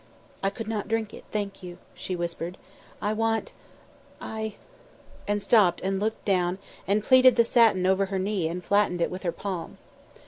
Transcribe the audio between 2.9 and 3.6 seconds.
"I I want"